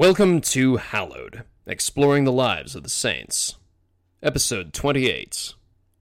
[0.00, 3.56] Welcome to Hallowed, exploring the lives of the saints.
[4.22, 5.52] Episode 28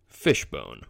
[0.08, 0.84] Fishbone.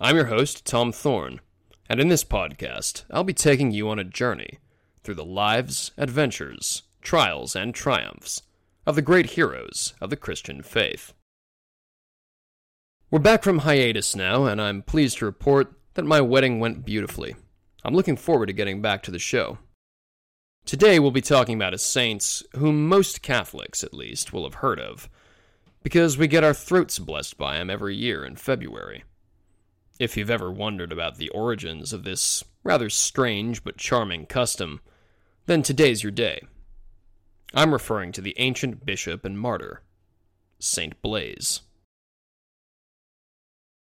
[0.00, 1.42] I'm your host, Tom Thorne,
[1.90, 4.58] and in this podcast, I'll be taking you on a journey
[5.04, 8.40] through the lives, adventures, trials, and triumphs
[8.86, 11.12] of the great heroes of the Christian faith.
[13.10, 17.36] We're back from hiatus now, and I'm pleased to report that my wedding went beautifully.
[17.84, 19.58] I'm looking forward to getting back to the show.
[20.64, 24.80] Today we'll be talking about a saint whom most Catholics, at least, will have heard
[24.80, 25.08] of,
[25.82, 29.04] because we get our throats blessed by him every year in February.
[29.98, 34.80] If you've ever wondered about the origins of this rather strange but charming custom,
[35.46, 36.40] then today's your day.
[37.52, 39.82] I'm referring to the ancient bishop and martyr,
[40.58, 41.60] Saint Blaise.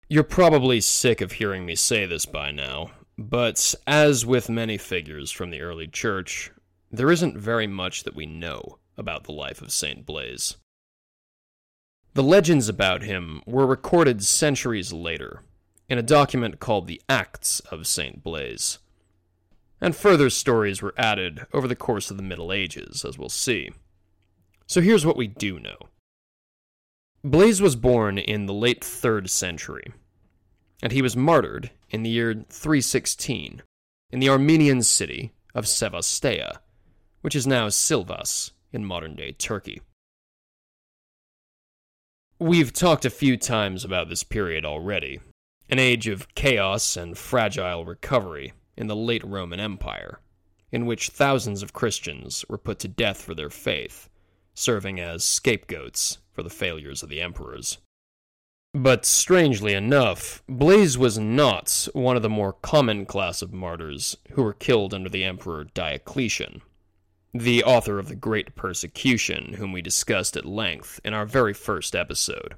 [0.08, 5.30] You're probably sick of hearing me say this by now, but as with many figures
[5.30, 6.50] from the early church,
[6.96, 10.04] there isn't very much that we know about the life of St.
[10.06, 10.56] Blaise.
[12.14, 15.42] The legends about him were recorded centuries later
[15.88, 18.22] in a document called the Acts of St.
[18.22, 18.78] Blaise.
[19.80, 23.70] And further stories were added over the course of the Middle Ages, as we'll see.
[24.66, 25.76] So here's what we do know
[27.22, 29.92] Blaise was born in the late 3rd century,
[30.82, 33.62] and he was martyred in the year 316
[34.10, 36.58] in the Armenian city of Sevastia
[37.24, 39.80] which is now Sivas in modern day Turkey.
[42.38, 45.20] We've talked a few times about this period already
[45.70, 50.20] an age of chaos and fragile recovery in the late Roman Empire,
[50.70, 54.10] in which thousands of Christians were put to death for their faith,
[54.52, 57.78] serving as scapegoats for the failures of the emperors.
[58.74, 64.42] But strangely enough, Blaise was not one of the more common class of martyrs who
[64.42, 66.60] were killed under the Emperor Diocletian,
[67.34, 71.96] the author of The Great Persecution, whom we discussed at length in our very first
[71.96, 72.54] episode.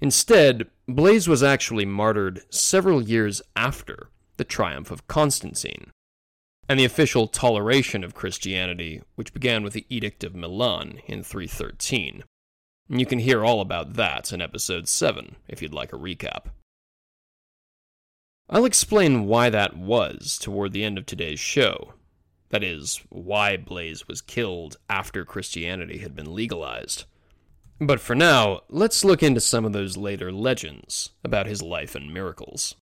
[0.00, 4.08] Instead, Blaise was actually martyred several years after
[4.38, 5.90] the triumph of Constantine,
[6.66, 12.24] and the official toleration of Christianity, which began with the Edict of Milan in 313.
[12.88, 16.46] You can hear all about that in episode 7 if you'd like a recap.
[18.48, 21.94] I'll explain why that was toward the end of today's show,
[22.52, 27.04] that is, why Blaise was killed after Christianity had been legalized.
[27.80, 32.12] But for now, let's look into some of those later legends about his life and
[32.12, 32.76] miracles.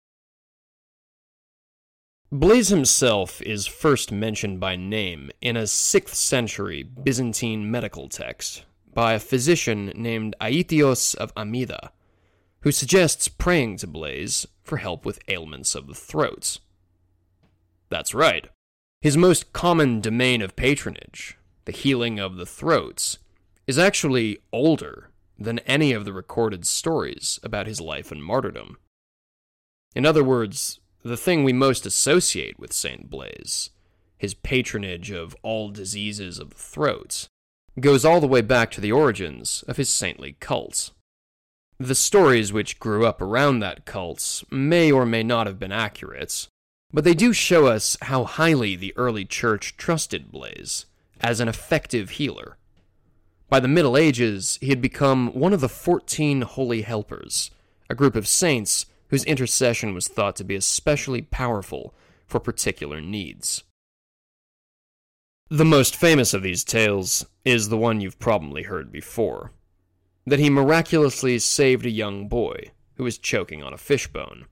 [2.32, 8.64] Blaise himself is first mentioned by name in a 6th century Byzantine medical text
[8.94, 11.92] by a physician named Aetios of Amida,
[12.62, 16.60] who suggests praying to Blaise for help with ailments of the throat.
[17.90, 18.50] That's right.
[19.08, 23.20] His most common domain of patronage, the healing of the throats,
[23.66, 28.76] is actually older than any of the recorded stories about his life and martyrdom.
[29.96, 33.10] In other words, the thing we most associate with St.
[33.10, 33.70] Blaise,
[34.18, 37.30] his patronage of all diseases of the throat,
[37.80, 40.92] goes all the way back to the origins of his saintly cult.
[41.80, 46.50] The stories which grew up around that cult may or may not have been accurate,
[46.92, 50.86] but they do show us how highly the early church trusted Blaise
[51.20, 52.58] as an effective healer.
[53.50, 57.52] By the Middle Ages, he had become one of the 14 Holy Helpers,
[57.90, 61.94] a group of saints whose intercession was thought to be especially powerful
[62.26, 63.64] for particular needs.
[65.50, 69.54] The most famous of these tales is the one you've probably heard before
[70.26, 74.46] that he miraculously saved a young boy who was choking on a fishbone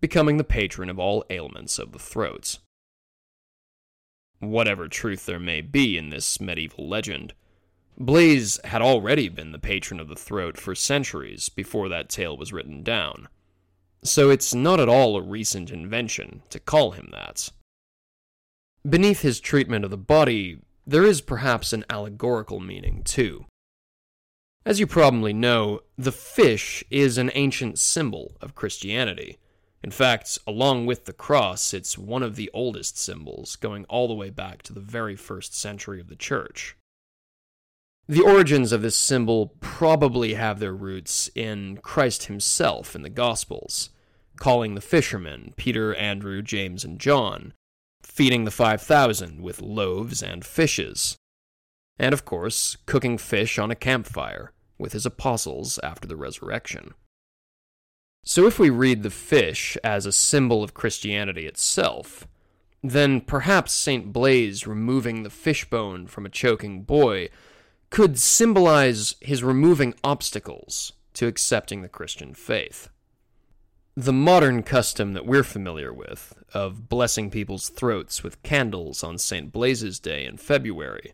[0.00, 2.58] becoming the patron of all ailments of the throats.
[4.38, 7.34] Whatever truth there may be in this medieval legend,
[7.98, 12.52] Blaise had already been the patron of the throat for centuries before that tale was
[12.52, 13.28] written down,
[14.02, 17.50] so it's not at all a recent invention to call him that.
[18.88, 23.44] Beneath his treatment of the body, there is perhaps an allegorical meaning, too.
[24.64, 29.38] As you probably know, the fish is an ancient symbol of Christianity
[29.82, 34.14] in fact, along with the cross, it's one of the oldest symbols, going all the
[34.14, 36.76] way back to the very first century of the church.
[38.06, 43.90] The origins of this symbol probably have their roots in Christ himself in the Gospels,
[44.36, 47.54] calling the fishermen, Peter, Andrew, James, and John,
[48.02, 51.16] feeding the 5,000 with loaves and fishes,
[51.98, 56.94] and of course, cooking fish on a campfire with his apostles after the resurrection.
[58.22, 62.28] So, if we read the fish as a symbol of Christianity itself,
[62.82, 64.12] then perhaps St.
[64.12, 67.28] Blaise removing the fishbone from a choking boy
[67.90, 72.88] could symbolize his removing obstacles to accepting the Christian faith.
[73.96, 79.52] The modern custom that we're familiar with, of blessing people's throats with candles on St.
[79.52, 81.12] Blaise's Day in February,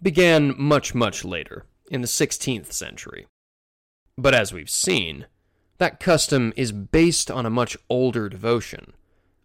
[0.00, 3.26] began much, much later, in the 16th century.
[4.16, 5.26] But as we've seen,
[5.82, 8.92] that custom is based on a much older devotion,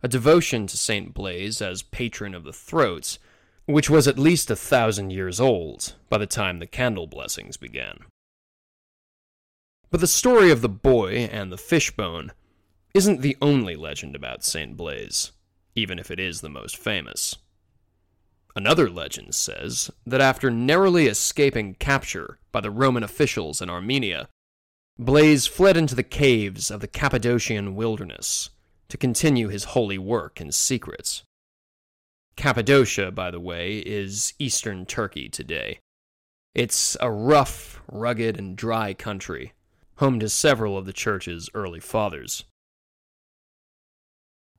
[0.04, 1.12] a devotion to St.
[1.12, 3.18] Blaise as patron of the throats,
[3.66, 8.02] which was at least a thousand years old by the time the candle blessings began.
[9.90, 12.34] But the story of the boy and the fishbone
[12.94, 14.78] isn't the only legend about St.
[14.78, 15.32] Blaise,
[15.74, 17.36] even if it is the most famous.
[18.56, 24.30] Another legend says that after narrowly escaping capture by the Roman officials in Armenia,
[25.00, 28.50] Blaise fled into the caves of the Cappadocian wilderness
[28.90, 31.22] to continue his holy work in secret.
[32.36, 35.80] Cappadocia, by the way, is eastern Turkey today.
[36.56, 39.54] It's a rough, rugged, and dry country,
[39.98, 42.46] home to several of the church's early fathers.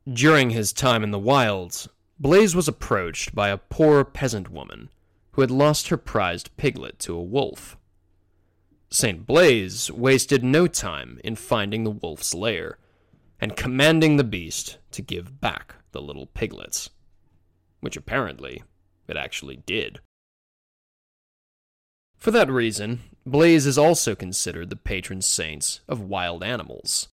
[0.08, 1.88] During his time in the wilds,
[2.20, 4.91] Blaise was approached by a poor peasant woman
[5.32, 7.76] who had lost her prized piglet to a wolf.
[8.90, 9.26] St.
[9.26, 12.79] Blaise wasted no time in finding the wolf's lair
[13.40, 16.90] and commanding the beast to give back the little piglets,
[17.81, 18.62] which apparently
[19.06, 20.00] it actually did.
[22.17, 27.08] For that reason, Blaise is also considered the patron saint of wild animals,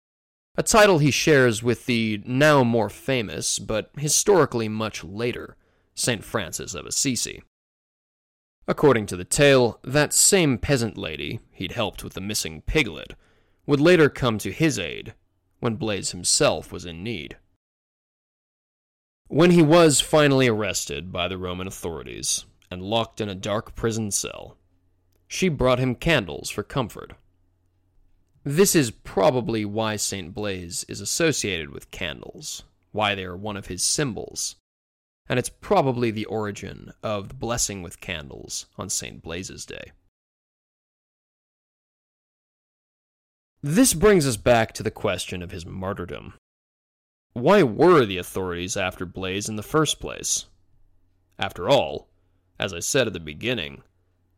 [0.55, 5.57] a title he shares with the now more famous, but historically much later,
[5.95, 6.23] St.
[6.23, 7.41] Francis of Assisi.
[8.67, 13.13] According to the tale, that same peasant lady he'd helped with the missing piglet
[13.65, 15.13] would later come to his aid
[15.59, 17.37] when Blaise himself was in need.
[19.27, 24.11] When he was finally arrested by the Roman authorities and locked in a dark prison
[24.11, 24.57] cell,
[25.27, 27.13] she brought him candles for comfort.
[28.43, 30.33] This is probably why St.
[30.33, 34.57] Blaise is associated with candles, why they are one of his symbols,
[35.27, 39.21] and it's probably the origin of the blessing with candles on St.
[39.21, 39.91] Blaise's Day.
[43.61, 46.33] This brings us back to the question of his martyrdom.
[47.31, 50.45] Why were the authorities after Blaise in the first place?
[51.39, 52.09] After all,
[52.59, 53.81] as I said at the beginning,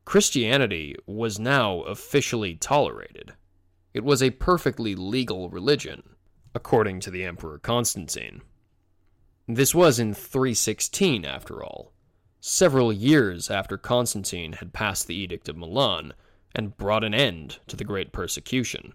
[0.05, 3.33] Christianity was now officially tolerated.
[3.93, 6.03] It was a perfectly legal religion,
[6.53, 8.43] according to the Emperor Constantine.
[9.47, 11.93] This was in 316, after all,
[12.39, 16.13] several years after Constantine had passed the Edict of Milan
[16.55, 18.93] and brought an end to the Great Persecution.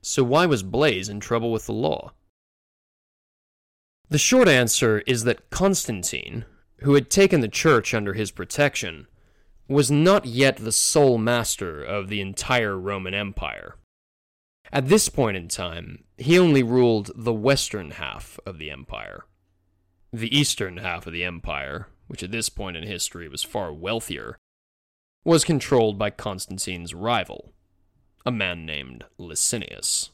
[0.00, 2.12] So why was Blaise in trouble with the law?
[4.08, 6.46] The short answer is that Constantine,
[6.80, 9.08] who had taken the church under his protection,
[9.68, 13.76] was not yet the sole master of the entire Roman Empire.
[14.72, 19.24] At this point in time, he only ruled the western half of the empire.
[20.16, 24.38] The eastern half of the empire, which at this point in history was far wealthier,
[25.26, 27.52] was controlled by Constantine's rival,
[28.24, 30.08] a man named Licinius.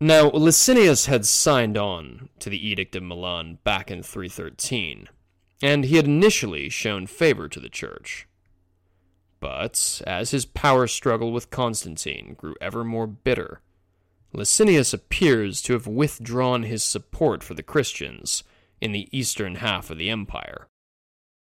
[0.00, 5.08] Now, Licinius had signed on to the Edict of Milan back in 313,
[5.60, 8.28] and he had initially shown favor to the church.
[9.40, 13.60] But as his power struggle with Constantine grew ever more bitter,
[14.34, 18.42] Licinius appears to have withdrawn his support for the Christians
[18.80, 20.66] in the eastern half of the empire.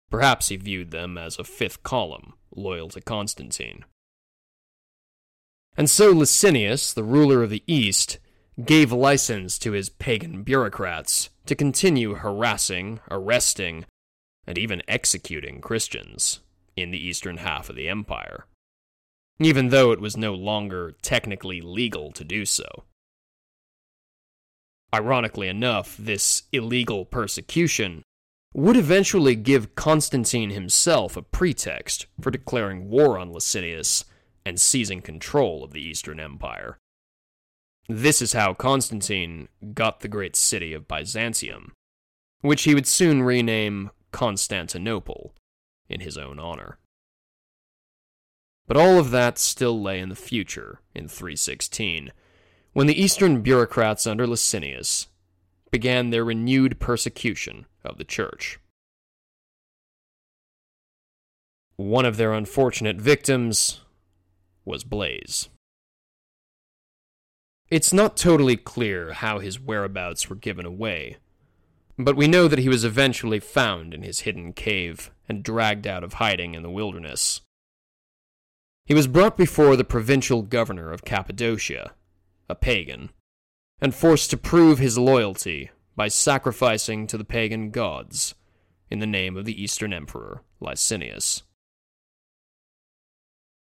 [0.09, 3.85] Perhaps he viewed them as a fifth column, loyal to Constantine.
[5.77, 8.17] And so Licinius, the ruler of the East,
[8.65, 13.85] gave license to his pagan bureaucrats to continue harassing, arresting,
[14.47, 16.41] and even executing Christians
[16.75, 18.45] in the eastern half of the empire
[19.45, 22.83] even though it was no longer technically legal to do so.
[24.93, 28.03] Ironically enough, this illegal persecution
[28.53, 34.03] would eventually give Constantine himself a pretext for declaring war on Licinius
[34.45, 36.77] and seizing control of the Eastern Empire.
[37.87, 41.73] This is how Constantine got the great city of Byzantium,
[42.41, 45.33] which he would soon rename Constantinople
[45.89, 46.77] in his own honor.
[48.67, 52.11] But all of that still lay in the future in 316,
[52.73, 55.07] when the eastern bureaucrats under Licinius
[55.71, 58.59] began their renewed persecution of the church.
[61.75, 63.81] One of their unfortunate victims
[64.65, 65.49] was Blaise.
[67.69, 71.17] It's not totally clear how his whereabouts were given away,
[71.97, 76.03] But we know that he was eventually found in his hidden cave and dragged out
[76.03, 77.41] of hiding in the wilderness.
[78.91, 81.93] He was brought before the provincial governor of Cappadocia,
[82.49, 83.11] a pagan,
[83.79, 88.35] and forced to prove his loyalty by sacrificing to the pagan gods
[88.89, 91.43] in the name of the Eastern Emperor Licinius.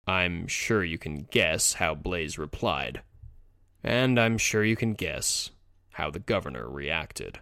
[0.05, 3.03] I'm sure you can guess how Blaise replied,
[3.85, 5.53] and I'm sure you can guess
[5.91, 7.39] how the governor reacted.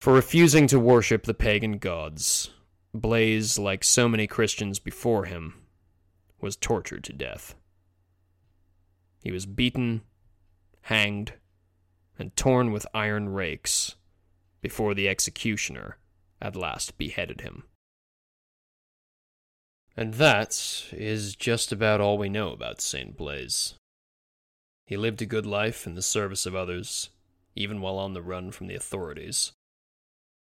[0.00, 2.50] For refusing to worship the pagan gods,
[2.92, 5.61] Blaise, like so many Christians before him,
[6.42, 7.54] was tortured to death.
[9.22, 10.02] He was beaten,
[10.82, 11.34] hanged,
[12.18, 13.94] and torn with iron rakes
[14.60, 15.96] before the executioner
[16.40, 17.64] at last beheaded him.
[19.96, 23.16] And that is just about all we know about St.
[23.16, 23.74] Blaise.
[24.86, 27.10] He lived a good life in the service of others,
[27.54, 29.52] even while on the run from the authorities.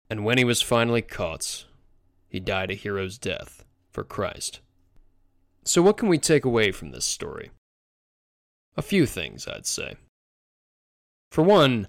[0.09, 1.65] And when he was finally caught,
[2.29, 4.59] he died a hero's death for Christ.
[5.65, 7.51] So, what can we take away from this story?
[8.75, 9.95] A few things, I'd say.
[11.31, 11.87] For one,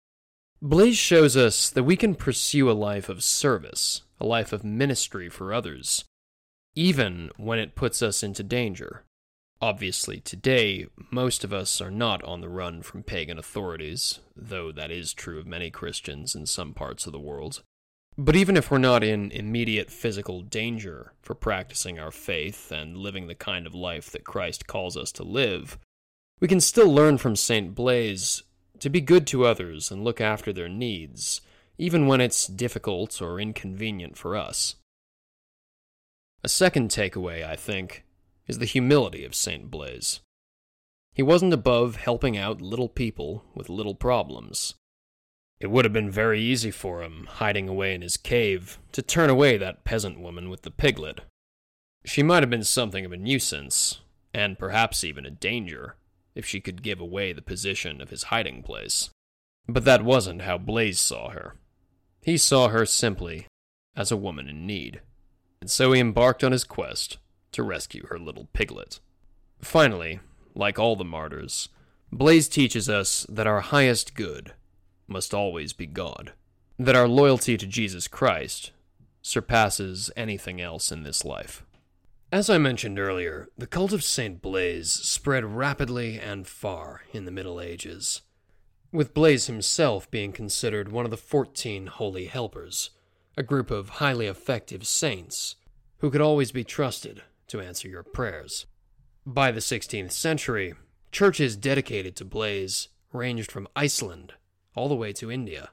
[0.63, 5.29] Blaise shows us that we can pursue a life of service, a life of ministry
[5.29, 6.05] for others,
[6.75, 9.05] even when it puts us into danger.
[9.61, 14.91] Obviously, today, most of us are not on the run from pagan authorities, though that
[14.91, 17.63] is true of many Christians in some parts of the world.
[18.17, 23.27] But even if we're not in immediate physical danger for practicing our faith and living
[23.27, 25.79] the kind of life that Christ calls us to live,
[26.41, 27.75] we can still learn from St.
[27.75, 28.45] Blaise
[28.79, 31.41] to be good to others and look after their needs,
[31.77, 34.77] even when it's difficult or inconvenient for us.
[36.45, 38.05] A second takeaway, I think,
[38.47, 39.71] is the humility of St.
[39.71, 40.21] Blaise.
[41.15, 44.75] He wasn't above helping out little people with little problems.
[45.65, 49.31] It would have been very easy for him, hiding away in his cave, to turn
[49.31, 51.23] away that peasant woman with the piglet.
[52.05, 54.01] She might have been something of a nuisance,
[54.35, 55.97] and perhaps even a danger,
[56.35, 59.09] if she could give away the position of his hiding place.
[59.67, 61.55] But that wasn't how Blaise saw her.
[62.21, 63.47] He saw her simply
[63.97, 65.01] as a woman in need,
[65.63, 67.17] and so he embarked on his quest
[67.53, 69.01] to rescue her little piglet.
[69.63, 70.21] Finally,
[70.55, 71.71] like all the martyrs,
[72.13, 74.53] Blaise teaches us that our highest good
[75.07, 76.33] must always be God,
[76.79, 78.73] that our loyalty to Jesus Christ
[79.23, 81.65] surpasses anything else in this life.
[82.31, 84.43] As I mentioned earlier, the cult of St.
[84.43, 88.23] Blaise spread rapidly and far in the Middle Ages,
[88.93, 92.91] with Blaise himself being considered one of the fourteen holy helpers,
[93.37, 95.57] a group of highly effective saints
[95.99, 98.67] who could always be trusted to answer your prayers.
[99.25, 100.75] By the 16th century,
[101.13, 104.35] churches dedicated to Blaise ranged from Iceland
[104.75, 105.71] all the way to India,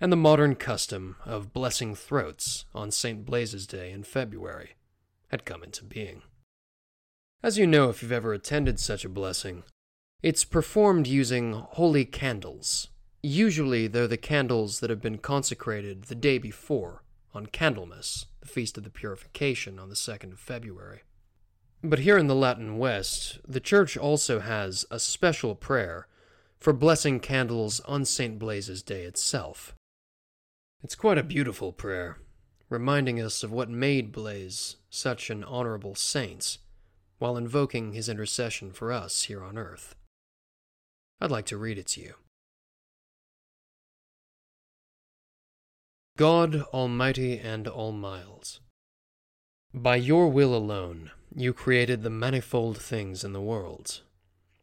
[0.00, 3.24] and the modern custom of blessing throats on St.
[3.24, 4.76] Blaise's Day in February
[5.28, 6.22] had come into being.
[7.42, 9.62] As you know if you've ever attended such a blessing,
[10.22, 12.88] it's performed using holy candles.
[13.22, 17.02] Usually, they're the candles that have been consecrated the day before,
[17.34, 21.02] on Candlemas, the Feast of the Purification on the 2nd of February.
[21.82, 26.08] But here in the Latin West, the Church also has a special prayer
[26.58, 28.38] for blessing candles on St.
[28.38, 29.74] Blaise's Day itself.
[30.82, 32.18] It's quite a beautiful prayer,
[32.68, 36.58] reminding us of what made Blaise such an honorable saint,
[37.18, 39.94] while invoking his intercession for us here on earth.
[41.20, 42.14] I'd like to read it to you.
[46.16, 48.60] God Almighty and All Miles,
[49.72, 54.00] by your will alone you created the manifold things in the world,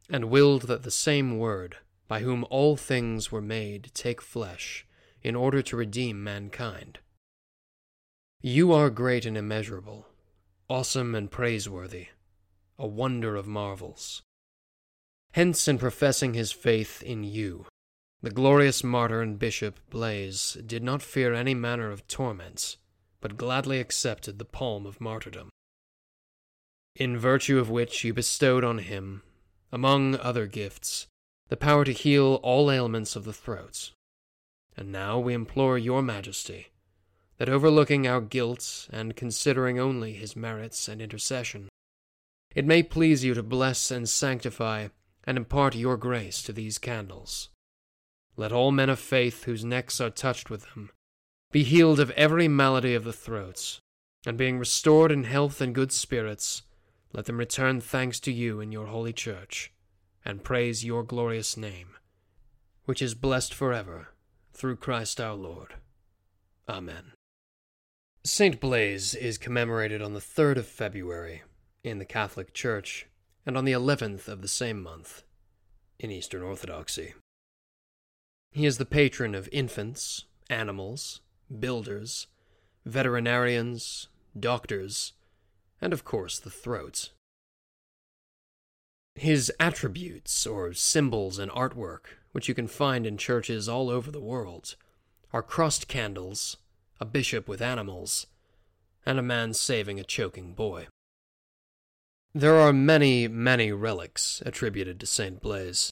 [0.09, 4.85] and willed that the same Word, by whom all things were made, take flesh,
[5.21, 6.99] in order to redeem mankind.
[8.41, 10.07] You are great and immeasurable,
[10.69, 12.09] awesome and praiseworthy,
[12.77, 14.21] a wonder of marvels.
[15.31, 17.65] Hence, in professing his faith in you,
[18.21, 22.77] the glorious martyr and bishop Blaise did not fear any manner of torments,
[23.19, 25.49] but gladly accepted the palm of martyrdom.
[26.95, 29.23] In virtue of which you bestowed on him,
[29.71, 31.07] among other gifts,
[31.49, 33.91] the power to heal all ailments of the throat.
[34.77, 36.67] And now we implore your majesty
[37.37, 41.69] that overlooking our guilt and considering only his merits and intercession,
[42.53, 44.87] it may please you to bless and sanctify
[45.25, 47.49] and impart your grace to these candles.
[48.37, 50.91] Let all men of faith whose necks are touched with them
[51.51, 53.79] be healed of every malady of the throats,
[54.25, 56.63] and being restored in health and good spirits,
[57.13, 59.71] let them return thanks to you in your holy church,
[60.25, 61.95] and praise your glorious name,
[62.85, 64.09] which is blessed forever
[64.53, 65.75] through Christ our Lord.
[66.67, 67.13] Amen.
[68.23, 68.59] St.
[68.59, 71.43] Blaise is commemorated on the 3rd of February
[71.83, 73.07] in the Catholic Church
[73.45, 75.23] and on the 11th of the same month
[75.99, 77.13] in Eastern Orthodoxy.
[78.51, 81.21] He is the patron of infants, animals,
[81.59, 82.27] builders,
[82.85, 84.07] veterinarians,
[84.39, 85.13] doctors,
[85.81, 87.11] and of course the throats.
[89.15, 94.19] His attributes, or symbols and artwork, which you can find in churches all over the
[94.19, 94.75] world,
[95.31, 96.57] are crossed candles,
[96.99, 98.27] a bishop with animals,
[99.05, 100.87] and a man saving a choking boy.
[102.33, 105.39] There are many, many relics attributed to St.
[105.39, 105.91] Blaise.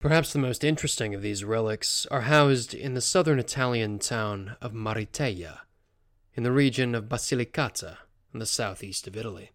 [0.00, 4.72] Perhaps the most interesting of these relics are housed in the southern Italian town of
[4.72, 5.60] Maratea,
[6.34, 7.98] in the region of Basilicata,
[8.32, 9.50] in the southeast of Italy.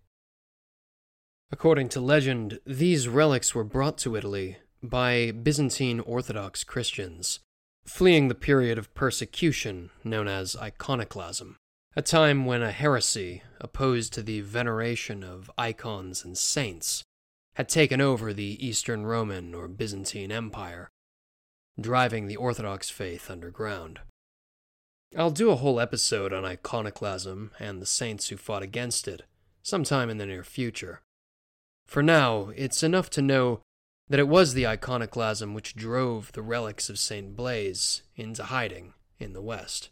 [1.51, 7.39] According to legend, these relics were brought to Italy by Byzantine Orthodox Christians,
[7.85, 11.57] fleeing the period of persecution known as iconoclasm,
[11.95, 17.03] a time when a heresy opposed to the veneration of icons and saints
[17.55, 20.89] had taken over the Eastern Roman or Byzantine Empire,
[21.79, 23.99] driving the Orthodox faith underground.
[25.17, 29.23] I'll do a whole episode on iconoclasm and the saints who fought against it
[29.61, 31.01] sometime in the near future.
[31.91, 33.59] For now, it's enough to know
[34.07, 37.35] that it was the iconoclasm which drove the relics of St.
[37.35, 39.89] Blaise into hiding in the West.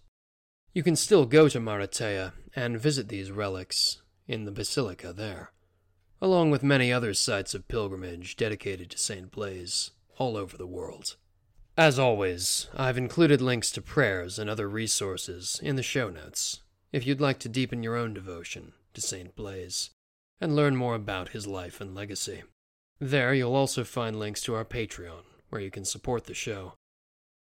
[0.73, 5.51] You can still go to Maratea and visit these relics in the basilica there
[6.21, 9.29] along with many other sites of pilgrimage dedicated to St.
[9.29, 11.17] Blaise all over the world.
[11.77, 16.61] As always, I've included links to prayers and other resources in the show notes
[16.93, 19.35] if you'd like to deepen your own devotion to St.
[19.35, 19.89] Blaise
[20.41, 22.43] and learn more about his life and legacy.
[22.99, 26.73] There you'll also find links to our Patreon, where you can support the show,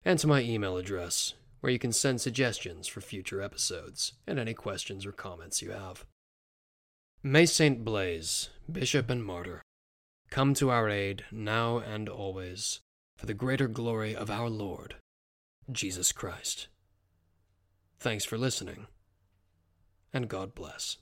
[0.03, 4.53] and to my email address, where you can send suggestions for future episodes and any
[4.53, 6.05] questions or comments you have.
[7.23, 7.83] May St.
[7.83, 9.61] Blaise, Bishop and Martyr,
[10.29, 12.81] come to our aid now and always,
[13.17, 14.95] for the greater glory of our Lord,
[15.71, 16.67] Jesus Christ.
[17.97, 18.87] Thanks for listening,
[20.13, 20.97] and God bless.